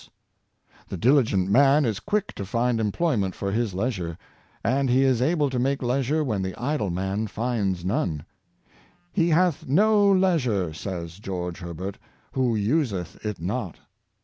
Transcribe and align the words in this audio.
Sir 0.01 0.07
Georp'e 0.07 0.13
C, 1.03 1.09
Lewis, 1.09 1.31
163 1.31 1.45
^5 1.45 1.45
The 1.45 1.45
diligent 1.45 1.51
man 1.51 1.85
is 1.85 1.99
quick 1.99 2.33
to 2.33 2.43
find 2.43 2.79
employment 2.79 3.35
for 3.35 3.51
his 3.51 3.75
leisure; 3.75 4.17
and 4.63 4.89
he 4.89 5.03
is 5.03 5.21
able 5.21 5.51
to 5.51 5.59
make 5.59 5.83
leisure 5.83 6.23
when 6.23 6.41
the 6.41 6.55
idle 6.59 6.89
man 6.89 7.27
finds 7.27 7.85
none." 7.85 8.25
He 9.13 9.29
hath 9.29 9.67
no 9.67 10.11
leisure," 10.11 10.73
says 10.73 11.19
George 11.19 11.59
Herbert, 11.59 11.99
"who 12.31 12.55
useth 12.55 13.23
it 13.23 13.39
not." 13.39 13.77